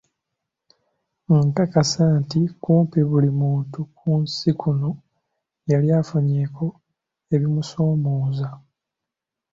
[1.45, 4.89] Nkakasa nti kumpi buli muntu ku nsi kuno
[5.71, 6.65] yali afunyeeko
[7.33, 8.49] ebimusoomooza.